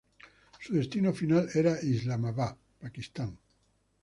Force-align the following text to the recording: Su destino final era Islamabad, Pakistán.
Su 0.59 0.73
destino 0.73 1.13
final 1.13 1.49
era 1.53 1.79
Islamabad, 1.79 2.55
Pakistán. 2.79 3.37